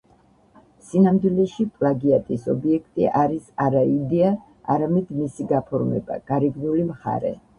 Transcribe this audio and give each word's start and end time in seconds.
სინამდვილეში, 0.85 1.65
პლაგიატის 1.81 2.47
ობიექტი 2.53 3.05
არის 3.25 3.51
არა 3.67 3.83
იდეა, 3.91 4.31
არამედ 4.77 5.11
მისი 5.21 5.47
გაფორმება, 5.55 6.19
გარეგნული 6.33 6.89
მხარე. 6.91 7.35